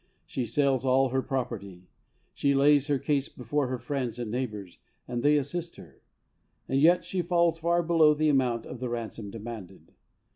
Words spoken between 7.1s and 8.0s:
falls far